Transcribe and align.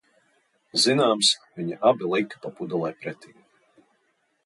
Zināms, 0.85 1.29
viņi 1.61 1.79
abi 1.91 2.11
lika 2.15 2.43
pa 2.47 2.55
pudelei 2.59 2.93
pretī. 3.05 3.39